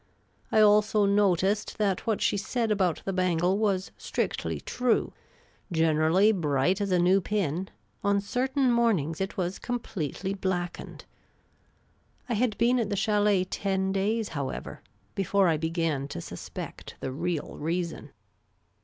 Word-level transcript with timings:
I 0.51 0.61
also 0.61 1.05
noticed 1.05 1.77
that 1.77 2.07
what 2.07 2.21
she 2.21 2.35
said 2.35 2.71
about 2.71 3.03
the 3.05 3.13
bangle 3.13 3.59
was 3.59 3.91
strictly 3.99 4.59
true; 4.59 5.13
generally 5.71 6.31
bright 6.31 6.81
as 6.81 6.91
a 6.91 6.97
new 6.97 7.21
pin, 7.21 7.69
on 8.03 8.19
certain 8.19 8.71
mornings 8.71 9.21
it 9.21 9.37
was 9.37 9.59
completely 9.59 10.33
blackened. 10.33 11.05
I 12.27 12.33
had 12.33 12.57
been 12.57 12.79
at 12.79 12.89
the 12.89 12.95
chdlet 12.95 13.49
ten 13.51 13.91
days, 13.91 14.29
however, 14.29 14.81
before 15.13 15.47
I 15.47 15.57
began 15.57 16.07
to 16.07 16.19
sus 16.19 16.49
pect 16.49 16.95
the 16.99 17.11
real 17.11 17.59
reason. 17.59 18.09